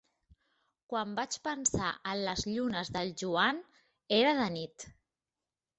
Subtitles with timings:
[0.93, 3.61] Quan vaig pensar en les llunes del Joan,
[4.23, 4.93] era de nit.